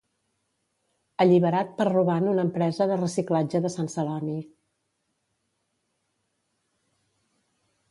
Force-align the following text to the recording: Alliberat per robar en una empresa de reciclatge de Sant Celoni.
Alliberat 1.25 1.75
per 1.81 1.85
robar 1.89 2.15
en 2.21 2.29
una 2.31 2.45
empresa 2.47 2.87
de 2.93 2.97
reciclatge 3.01 3.63
de 3.67 3.73
Sant 3.75 3.93
Celoni. 3.97 4.39